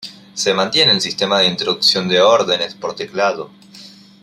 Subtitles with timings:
[0.33, 3.51] Se mantiene el sistema de introducción de órdenes por teclado.